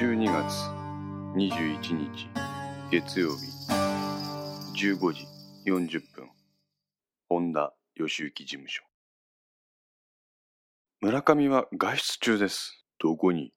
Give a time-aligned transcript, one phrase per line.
[0.00, 0.70] 12月
[1.36, 2.30] 21日
[2.90, 3.44] 月曜日
[4.82, 5.26] 15時
[5.66, 6.30] 40分
[7.28, 8.82] 本田義行事務所。
[11.02, 12.82] 村上は外出中です。
[12.98, 13.52] どこに？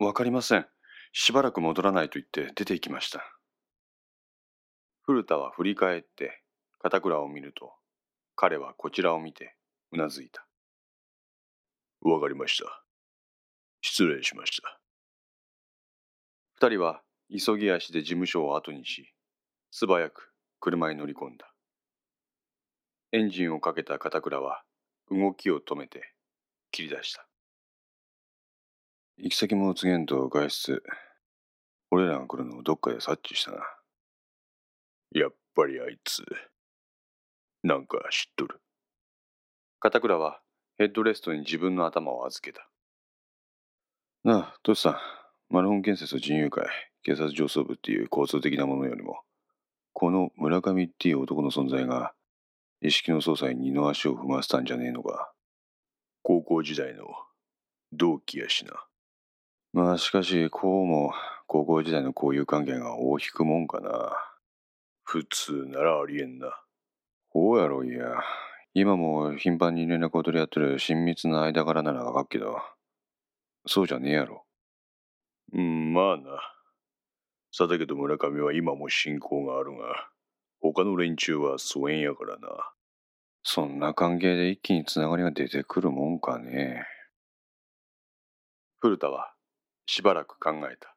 [0.00, 0.66] わかりません。
[1.12, 3.22] しばらく戻らないと言って出て行きました。
[5.04, 6.42] 古田は振り返って
[6.80, 7.70] 片倉を見ると
[8.34, 9.54] 彼はこちらを見て
[9.92, 10.44] うなずいた。
[12.00, 12.82] わかりました。
[13.80, 14.80] 失礼しました。
[16.60, 19.14] 二人は急ぎ足で事務所を後にし
[19.70, 21.54] 素早く車に乗り込んだ。
[23.12, 24.64] エンジンをかけた片倉は
[25.08, 26.14] 動きを止めて
[26.72, 27.28] 切り出した。
[29.18, 30.82] 行き先も告げんと外出。
[31.92, 33.58] 俺らが来るのをどっかで察知したな。
[35.12, 36.24] やっぱりあいつ
[37.62, 38.60] なんか知っとる。
[39.78, 40.40] 片倉は
[40.76, 42.68] ヘッドレストに自分の頭を預けた。
[44.24, 45.17] なあトシさん。
[45.50, 46.66] マルホン建設人友会
[47.02, 49.20] 警察上層部っていう構造的なものよりも
[49.92, 52.12] この村上っていう男の存在が
[52.80, 55.32] 意識の捜査に二の足を踏ませたんじゃねえのか
[56.22, 57.06] 高校時代の
[57.92, 58.72] 同期やしな。
[59.72, 61.12] まあしかしこうも
[61.46, 64.12] 高校時代の交友関係が大きくもんかな。
[65.04, 66.60] 普通ならありえんな。
[67.30, 68.04] ほうやろいや。
[68.74, 72.58] 今も頻繁に連絡を取り合ってる親密な間柄ならわかっけど。
[73.66, 74.44] そうじゃねえやろ。
[75.52, 76.54] うんまあな。
[77.56, 80.10] 佐竹と村上は今も親交があるが
[80.60, 82.48] 他の連中は疎遠やからな。
[83.42, 86.84] そんな関係で一気につながりが出てくるもんかね。
[88.80, 89.32] 古田は
[89.86, 90.94] しばらく考えた。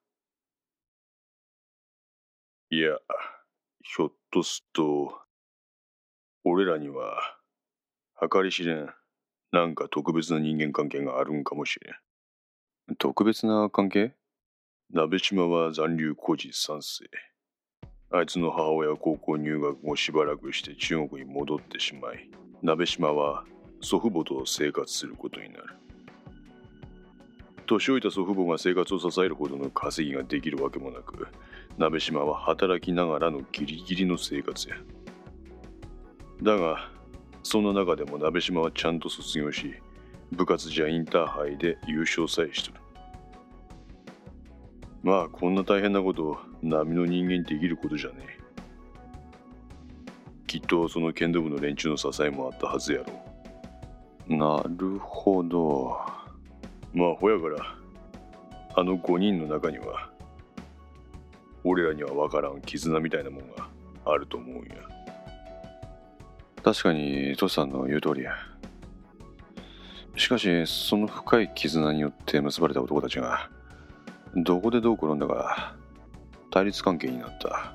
[2.69, 2.97] いや
[3.83, 5.21] ひょっとすると
[6.43, 7.17] 俺らには
[8.19, 8.89] 計り知れん
[9.51, 12.95] なんか特別な人間関係があるんかもしれん。
[12.97, 14.13] 特別な関係？
[14.93, 17.05] 鍋島は残留孤児三世。
[18.11, 22.29] あいつの母親は高校入学後しばらくして中国に戻ってしまい
[22.61, 23.45] 鍋島は
[23.79, 25.65] 祖父母と生活することになる。
[27.67, 31.25] 年老いた祖父母が生活を支えるほどの稼ぎができるわけもなく
[31.77, 34.75] 鍋島は働きながらのギリギリの生活や。
[36.43, 36.89] だが
[37.43, 39.73] そんな中でも鍋島はちゃんと卒業し
[40.33, 42.80] 部活じゃインターハイで優勝さえしとる。
[45.03, 48.41] まあこんな大変なこと波の人間にできることじゃねえ。
[50.45, 53.05] きっとその剣道部の連中の支えもあったはずやろ
[54.29, 54.35] う。
[54.35, 55.97] なるほど。
[56.93, 57.75] まあほやから
[58.75, 60.09] あの5人の中には
[61.63, 63.67] 俺らには分からん絆みたいなもんが
[64.05, 64.75] あると思うんや。
[66.63, 68.33] 確かにトシさんの言う通りや。
[70.15, 73.49] しかしその深い絆によって結ばれた男たちが
[74.35, 75.75] どこでどう転んだか
[76.51, 77.73] 対立関係になった。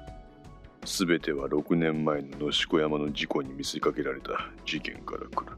[0.87, 4.31] 全ては6年前の野子山の事故に見せかけられた。
[4.65, 5.53] 事件から来る。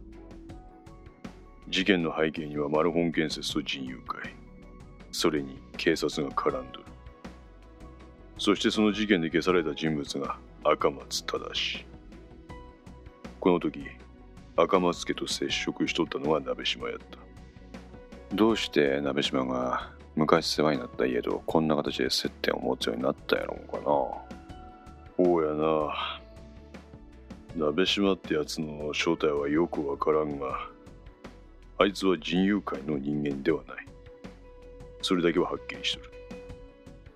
[1.68, 4.34] 事件の背景にはマルホン建設と人友会。
[5.12, 6.84] それに警察が絡んどる。
[8.38, 11.86] そしてその事件で消された人物が赤松正
[13.40, 13.84] この時
[14.56, 17.18] 赤松家と接触しとったのが鍋島やった。
[18.34, 23.84] どうして鍋島が昔世話になった家とこんな形で接点を持つようになったやろうかな。
[25.16, 26.20] おうやな。
[27.56, 30.58] 鍋島ってやつの正体はよくわからんが
[31.78, 33.86] あいつは人友会の人間ではない。
[35.02, 36.10] それだけははっきりしとる。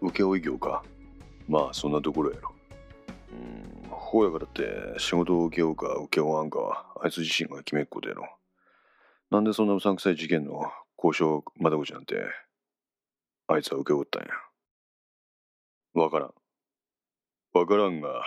[0.00, 0.84] 請負業か？
[1.48, 2.52] まあそんなところやろ。
[3.32, 8.28] うんほうやからって仕事を請け負うか請け負わんかはあいつ自身が決めっことやろ。
[9.32, 10.62] なんでそんなうさんくさい事件の
[10.96, 12.14] 交渉窓口なんて
[13.52, 14.28] あいつは受け負ったんや。
[15.92, 16.34] わからん。
[17.52, 18.22] わからんが、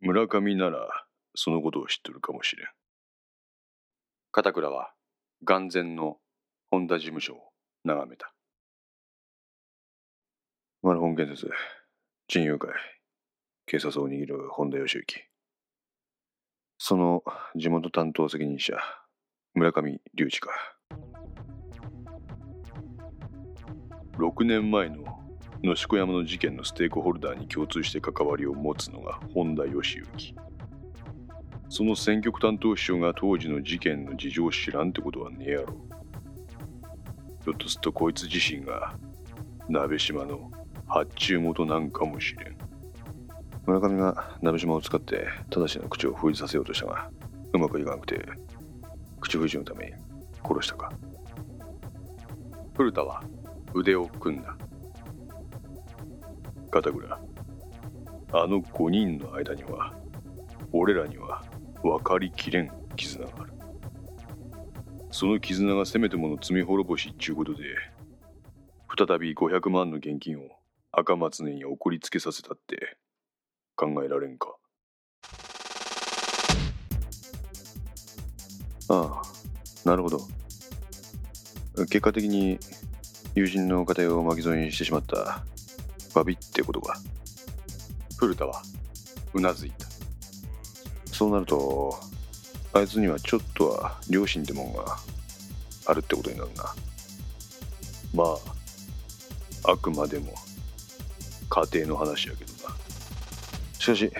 [0.00, 0.88] 村上なら
[1.36, 2.66] そのことを知ってるかもしれん。
[4.32, 4.92] 片倉は
[5.44, 6.18] 眼前の
[6.68, 7.38] 本田事務所を
[7.84, 8.34] 眺めた。
[10.82, 11.48] マルホン建設、
[12.26, 12.70] 人友会、
[13.66, 15.28] 警察を握る本田義行。
[16.78, 17.22] その
[17.54, 18.76] 地元担当責任者、
[19.54, 20.77] 村上隆二か。
[24.18, 25.04] 6年前の
[25.62, 30.34] 野子山の事件のステークホルダーに共通して関わりを持つのが本田義行。
[31.68, 35.76] その選挙区担当秘書が当時の事件の事情を知らんってことはねえやろ。
[37.44, 38.92] ひょっとするとこいつ自身が
[39.68, 40.50] 鍋島の
[40.88, 42.56] 発注元なんかもしれん。
[43.66, 47.08] 村上が鍋島を使って正しの口を封じさせようとしたが
[47.52, 48.26] うまくいかなくて
[49.20, 49.92] 口封じのために
[50.42, 50.90] 殺したか。
[52.74, 53.22] 古田は
[53.74, 54.56] 腕を組んだ。
[56.70, 57.20] 片倉
[58.32, 59.94] あの5人の間には
[60.72, 61.42] 俺らには
[61.82, 63.52] 分かりきれん絆がある。
[65.10, 67.62] その絆がせめてもの罪滅ぼしっちゅうことで
[68.96, 70.42] 再び500万の現金を
[70.92, 72.98] 赤松根に送りつけさせたって
[73.76, 74.54] 考えられんか。
[78.90, 80.20] ああなるほど。
[81.86, 82.58] 結果的に
[83.38, 85.44] 友人の家庭を巻き添えにしてしまった。
[86.12, 86.98] バビってことか。
[88.16, 88.60] 古田は
[89.32, 89.86] うなずいた。
[91.06, 91.96] そうなると
[92.72, 94.98] あいつにはちょっとは良心ってもんが
[95.86, 96.64] あるってことになるな。
[98.12, 98.24] ま
[99.64, 100.34] ああくまでも
[101.48, 102.74] 家庭の話やけどな。
[103.78, 104.12] しかし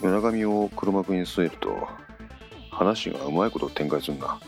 [0.00, 1.86] 村上を黒幕に据えると
[2.70, 4.28] 話がうまいこと展開するな。
[4.28, 4.38] あ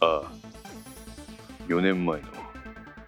[0.00, 0.22] あ
[1.66, 2.28] 4年前の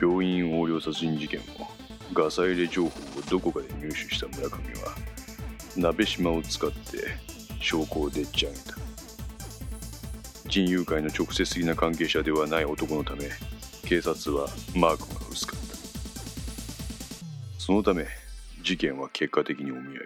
[0.01, 1.69] 病院横領殺人事件も
[2.13, 4.97] ガサ入れ情報をどこかで入手した村上は
[5.77, 6.77] 鍋島を使って
[7.61, 8.75] 証拠をでっち上げた。
[10.49, 13.29] 人友会の直接的な関係者ではない男のため
[13.85, 15.77] 警察はマークが薄かった。
[17.59, 18.07] そのため
[18.63, 20.05] 事件は結果的にお見合い。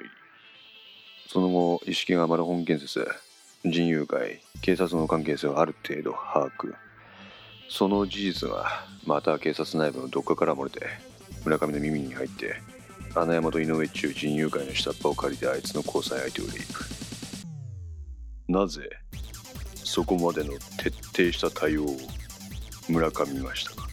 [1.29, 3.09] その後意識がマラホン建設
[3.65, 6.75] 人友会警察の関係性をある程度把握。
[7.69, 10.81] その事実がまた警察内部のどっかから漏れて
[11.45, 12.57] 村上の耳に入って
[13.15, 16.85] 穴山と井上中人友会の下っ端を借りてあいつの交際相手をレイプ。
[18.49, 18.89] なぜ
[19.75, 21.97] そこまでの徹底した対応を
[22.89, 23.89] 村上がしたか？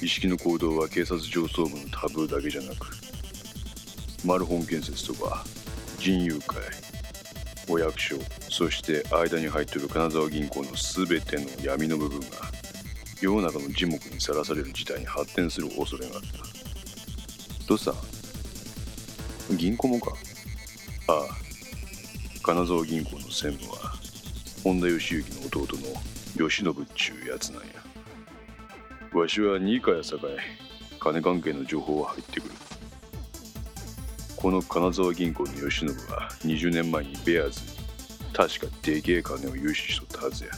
[0.00, 2.88] 意識の行動は警察上層部のタブーだけじゃなく
[4.24, 5.44] マルホン建設とか
[5.98, 6.62] 人友会
[7.68, 8.16] お役所
[8.50, 12.26] そして間に入っている金沢銀行の全ての闇の部分が
[13.20, 16.28] 世の中の耳目にさらされる事態に発展する恐れがあった
[17.66, 17.92] どうした？
[19.54, 20.12] 銀行もか？
[21.08, 21.48] ああ。
[22.42, 23.92] 金沢銀行の専務は
[24.64, 25.76] 本田義行の弟
[26.38, 27.68] の吉信っちゅうやつなんや。
[29.12, 30.30] わしは二課やさかい
[30.98, 32.54] 金関係の情報は入ってくる。
[34.40, 37.66] この金沢銀行の吉信は20年前にベアーズに
[38.32, 40.50] 確かでけえ金を融資しとったはずや。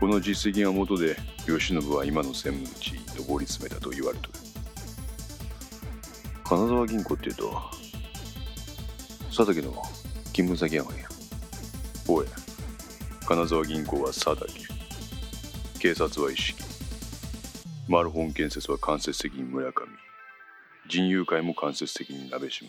[0.00, 1.14] この実績が元で
[1.46, 2.98] 吉信は今の専務の地に
[3.28, 4.32] 上り詰めたと言われとる。
[6.42, 7.62] 金沢銀行っていうと
[9.28, 9.70] 佐竹の
[10.34, 11.08] 勤務先やがんや
[12.08, 12.26] おい
[13.24, 14.52] 金沢銀行は佐竹。
[15.78, 16.64] 警察は一式
[17.86, 20.05] マルホン建設は間接的に村上。
[20.88, 22.68] 人友会も間接的に鍋島。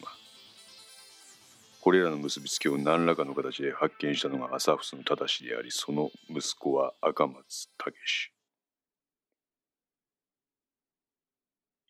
[1.82, 7.94] これらの結びつきを何らかの形で発見したのが朝伏の正でありその息子は赤松武。
[8.06, 8.32] 史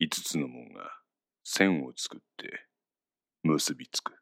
[0.00, 0.92] 5つの門が
[1.44, 2.66] 線を作って
[3.42, 4.12] 結びつく。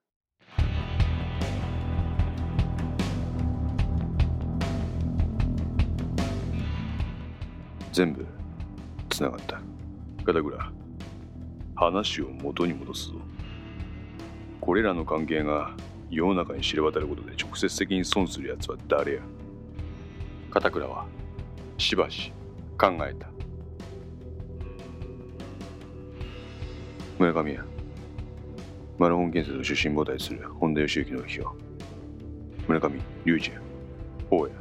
[7.92, 8.24] 全部
[9.10, 9.60] つながった。
[10.24, 10.75] 片倉
[11.76, 13.14] 話を元に戻すぞ。
[14.60, 15.76] これらの関係が
[16.10, 19.20] 世の中に知れ渡ることで直接的に損する奴は誰や？
[20.50, 21.06] 片倉は
[21.78, 22.32] しばし
[22.78, 23.28] 考えた。
[27.18, 27.64] 村上や
[28.98, 31.56] マラホン建設の出身母体する本田義行の秘書
[32.68, 33.60] 村上隆二や
[34.30, 34.52] 大家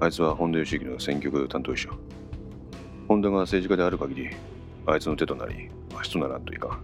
[0.00, 1.90] あいつは本田義行の選挙区担当秘書
[3.06, 4.30] 本田が政治家である限り
[4.86, 6.68] あいつの手となり足とならんといか。
[6.68, 6.78] ん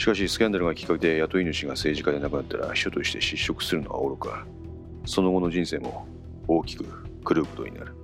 [0.00, 4.46] しかしスキャンダルがきっかけで雇い主が政治家でなくなったら秘書として失職するのは愚か。
[5.04, 6.06] その後の人生も
[6.48, 7.94] 大きく狂うことになる。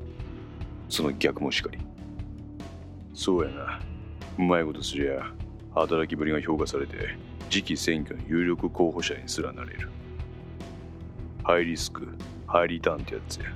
[0.90, 1.78] その逆もしかり。
[3.14, 3.80] そうやな。
[4.38, 5.32] うまいことすりゃ
[5.74, 7.16] 働きぶりが評価されて
[7.48, 9.88] 次期選挙の有力候補者にすらなれる。
[11.44, 12.06] ハイリスク
[12.46, 13.46] ハイリターンってやつや。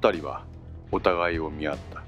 [0.00, 0.44] 二人は
[0.92, 1.99] お互いを見合った。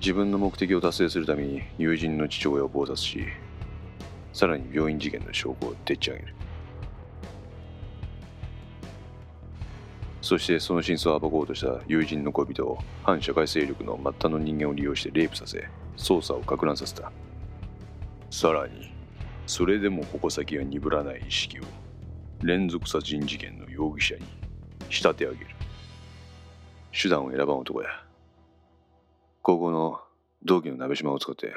[0.00, 3.26] 自分の目的を達成するために友人の父親を暴殺し
[4.32, 6.34] さらに病院事件の証拠をでっち上げる。
[10.22, 17.10] そしてその真相を暴こうとした友人の恋人を反社会勢力の末端の人間を利用してレイプさせ捜査を攪乱させた。
[18.30, 18.92] さらに
[19.46, 21.64] それでも矛先が鈍らない意識を
[22.42, 24.22] 連続殺人事件の容疑者に
[24.90, 25.46] 仕立て上げる。
[26.92, 28.07] 手段を選ばん男や。
[29.48, 29.98] 高校の
[30.42, 31.54] 同期の鍋島を使って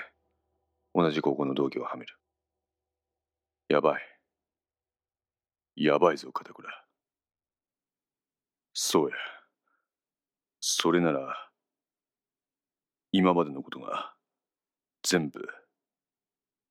[0.95, 2.15] 同じ高校の同期をはめる
[3.67, 4.01] やばい
[5.75, 6.69] やばいぞ片倉
[8.73, 9.15] そうや
[10.61, 11.35] それなら
[13.11, 14.13] 今までのことが
[15.03, 15.45] 全部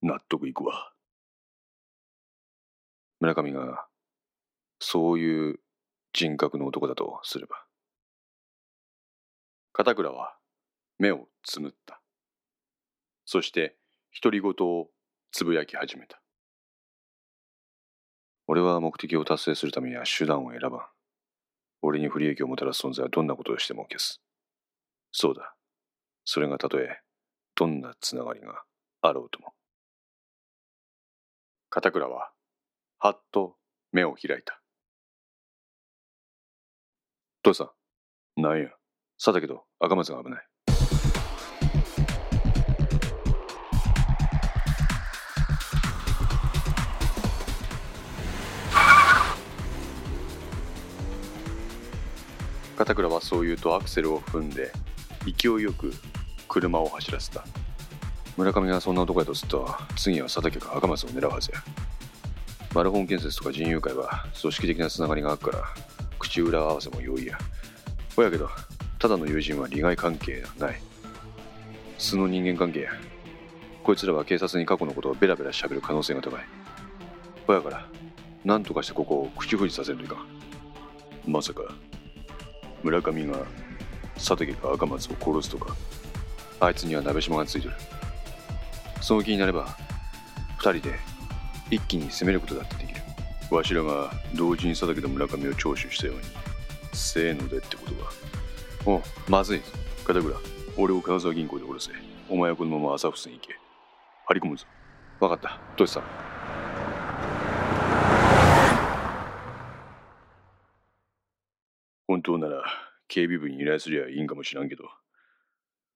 [0.01, 0.91] 納得いくわ。
[3.21, 3.85] 村上が
[4.79, 5.61] そういう
[6.15, 7.57] 人格の男だとすれば。
[9.75, 10.40] 片倉は
[11.01, 11.99] 目をつむった。
[13.25, 13.75] そして
[14.23, 14.89] 独り言を
[15.33, 16.21] つぶやき始めた。
[18.47, 20.81] 俺は目的を達成するためには手段を選ばん。
[21.81, 24.21] 俺に不利益をもたらす存在はどんなことをしても消す。
[25.11, 25.55] そうだ。
[26.27, 27.01] それがたとえ、
[27.55, 28.63] どんなつながりが
[29.01, 29.55] あろうとも。
[31.71, 32.31] 片倉は、
[32.99, 33.57] はっと
[33.91, 34.61] 目を開いた。
[37.43, 37.73] 父さ
[38.37, 38.69] ん、なんや。
[39.17, 40.50] さだけど赤松が危ない。
[52.81, 54.73] 片倉はそう言うとアクセルを踏んで
[55.27, 55.93] 勢いよく
[56.49, 57.45] 車を走らせた。
[58.39, 61.63] 村上がそんな男やとすると次は佐竹か赤松を狙うはずや。
[62.75, 65.63] マルホン建設とか人友会は組織的なつながりがあるから
[66.19, 67.37] 口裏合わせも容易や。
[68.17, 68.49] ほやけど
[68.99, 70.81] ただの友人は利害関係ない。
[71.99, 72.93] 素の人間関係や。
[73.85, 76.41] こいつらは警察に過去のことをベラベラ喋る可能性が高い。
[77.47, 77.87] ほやから
[78.43, 81.31] 何とかしてここを口封じさせるといかん。
[81.31, 81.61] まさか
[82.83, 83.39] 村上が
[84.15, 85.75] 佐竹か赤松を殺すとか
[86.61, 87.75] あいつには鍋島がついてる。
[89.01, 89.77] その気になれば
[90.59, 90.99] 二人で
[91.71, 93.01] 一気に攻めることだってできる。
[93.51, 96.23] わしらが同時に佐竹と村上を聴取したように
[96.93, 98.13] せーのでってことか。
[98.87, 99.63] おうまずい
[100.07, 100.37] 片倉
[100.77, 101.91] 俺を金沢銀行で降ろせ。
[102.29, 103.59] お前はこのまま朝伏せに行け。
[104.27, 104.67] 張り込むぞ。
[105.19, 105.59] 分かった。
[105.77, 106.30] トシさん
[112.11, 112.65] 本当なら
[113.07, 114.83] 警備部に依頼すりゃいいんかもしらんけど、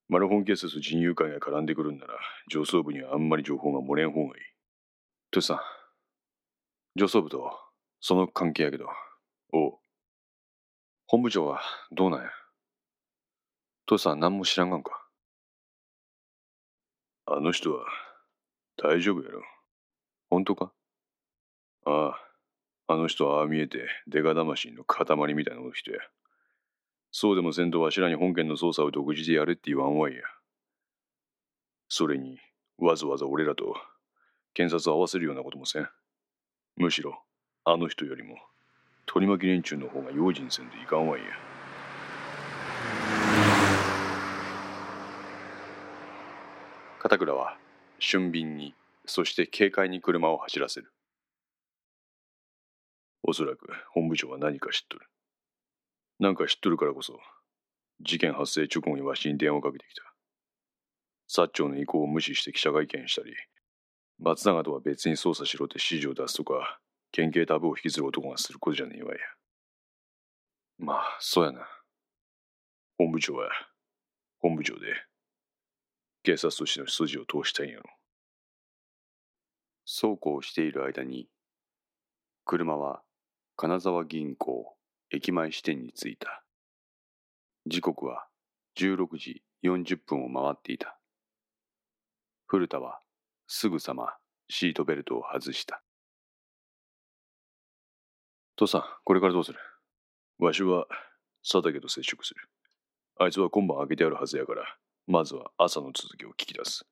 [0.09, 2.14] マラフォン建設人友会が絡んでくるんなら、
[2.49, 4.44] 上層部にはあんまり情報が漏れん方がいい。
[5.33, 5.61] トシさん、
[6.94, 7.50] 上層部と
[8.00, 8.87] その関係やけど、
[9.52, 9.78] おう。
[11.09, 12.30] 本部長はどうなんや？
[13.87, 15.09] トシさん何も知らんがんか？
[17.26, 17.87] あの人は
[18.76, 19.42] 大丈夫やろ。
[20.30, 20.73] 本当か？
[21.87, 22.24] ああ。
[22.87, 25.99] あの人はああ見えて、デカ魂の塊みたいな人や。
[27.11, 30.21] そうでもせんとわしらに本件の捜査を独自でやれって言わんわいや。
[31.88, 32.38] それに、
[32.79, 33.75] わざわざ俺らと
[34.53, 35.88] 検察を合わせるようなこともせん。
[36.76, 37.23] むしろ、
[37.64, 38.37] あの人よりも、
[39.07, 41.26] 取り巻き連中の方が用心せんといかんわいや。
[47.05, 47.59] 片倉は
[47.99, 48.75] 俊敏に
[49.05, 50.93] そして軽快に車を走らせる
[53.26, 55.07] おそらく本部長は何か知っとる。
[56.21, 57.19] なんか知っとるからこそ、
[58.02, 60.02] 事件発生直後にわしに電話をかけてきた。
[61.43, 63.35] 薩長の意向を無視して記者会見したり、
[64.19, 66.78] 松永とは別に捜査しろって指示を出すとか、
[67.12, 69.19] 県警タブを引きずる男がすることじゃねえわや。
[70.78, 71.66] まあ、そうやな。
[72.99, 73.49] 本部長は、
[74.40, 74.87] 本部長で、
[76.25, 77.85] 警察としての筋を通したいんやろ。
[79.87, 81.28] そうこうしている間に、
[82.45, 83.02] 車は
[83.56, 84.75] 金沢銀行
[85.12, 86.42] 駅前支店に着いた。
[87.68, 88.26] 時刻は
[88.76, 90.99] 16時40分を回っていた。
[92.46, 92.99] 古田は
[93.46, 94.14] すぐさま
[94.49, 95.82] シートベルトを外した。
[98.56, 99.58] 父さん、これからどうする？
[100.40, 100.87] わしは
[101.49, 102.40] 佐竹と接触する。
[103.20, 104.64] あいつは今晩開けてあるはずやから、
[105.06, 106.84] まずは朝の続きを聞き出す。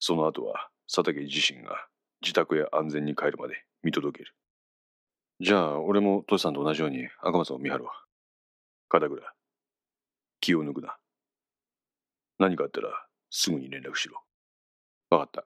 [0.00, 1.86] その後は佐竹自身が
[2.22, 3.54] 自宅へ安全に帰るまで
[3.84, 4.34] 見届ける。
[5.44, 7.90] じゃあ、俺もトシさんと同じように赤松を見張るわ。
[8.88, 9.20] 片倉、
[10.38, 10.96] 気を抜くな。
[12.38, 12.88] 何かあったら
[13.28, 14.22] すぐに連絡しろ。
[15.10, 15.44] わかった。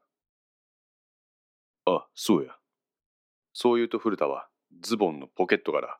[1.90, 2.58] あ、そうや。
[3.54, 4.48] そう言うと古田は
[4.82, 5.96] ズボンのポケットから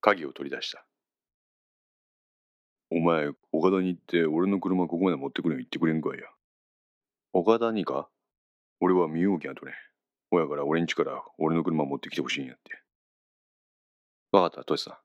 [0.00, 0.86] 鍵を取り出した。
[2.90, 6.24] お前、岡田に行って俺の車ここまで持ってくれん言ってくれんかいや。
[7.34, 8.08] 岡田にか？
[8.80, 9.74] 俺は身動きが取れん。
[10.30, 12.80] 親から俺んちから俺の車持ってきてほしいんやって。
[14.32, 14.96] わかった、トシさん。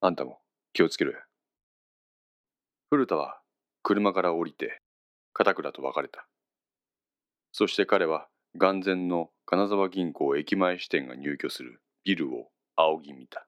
[0.00, 0.40] あんたも
[0.72, 1.18] 気をつけろや。
[2.90, 3.40] 古田は
[3.82, 4.80] 車から降りて
[5.32, 6.26] 片倉と別れた。
[7.52, 13.46] そして彼は眼前の金沢銀行駅前支店が入居するビルを仰ぎ見た。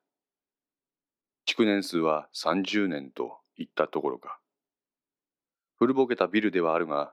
[1.45, 4.39] 築年数は30年といったところか。
[5.79, 7.13] 古ぼけたビルではあるが、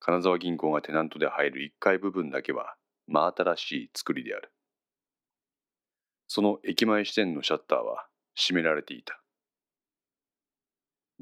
[0.00, 2.74] 金沢銀行がテナントで入る1階部分だけは
[3.06, 4.50] 真新しい作りである。
[6.32, 8.06] その駅前支店のシャッターは
[8.36, 9.20] 閉められていた。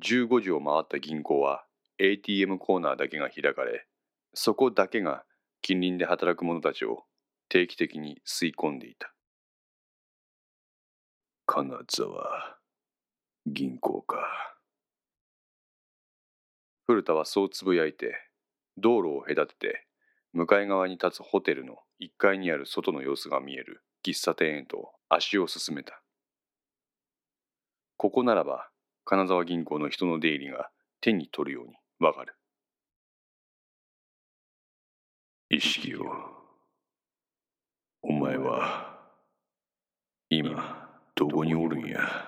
[0.05, 1.65] 15時を回った銀行は
[1.99, 3.87] ATM コーナーだけが開かれ
[4.35, 5.25] そこだけが
[5.62, 7.05] 近隣で働く者たちを
[7.49, 9.15] 定期的に吸い込んでいた
[11.47, 12.59] 金沢
[13.47, 14.19] 銀行か
[16.87, 18.15] 古田はそうつぶやいて
[18.77, 19.87] 道路を隔てて
[20.35, 26.03] 向かい側に立つホテルの1階にある外の様子が見える喫茶店へと足を進めた。
[27.97, 28.69] ここならば
[29.05, 32.35] 金沢銀行の人の出入りが手に取るようにわかる。
[35.50, 36.05] 意識を。
[38.03, 38.99] お前は
[40.29, 42.27] 今どこにおるんや？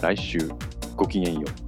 [0.00, 0.38] 来週
[0.96, 1.67] ごきげんよう。